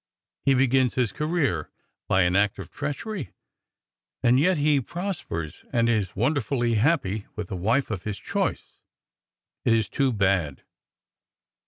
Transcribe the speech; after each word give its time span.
He 0.41 0.55
begins 0.55 0.95
his 0.95 1.11
career 1.11 1.69
by 2.07 2.23
an 2.23 2.35
act 2.35 2.57
of 2.57 2.71
treachery; 2.71 3.33
and 4.23 4.39
yet 4.39 4.57
he 4.57 4.81
prospers, 4.81 5.63
and 5.71 5.87
is 5.87 6.15
wonderfully 6.15 6.73
happy 6.73 7.27
with 7.35 7.49
the 7.49 7.55
wife 7.55 7.91
of 7.91 8.01
his 8.01 8.17
choice! 8.17 8.79
It 9.63 9.73
is 9.73 9.89
too 9.89 10.11
bad." 10.11 10.63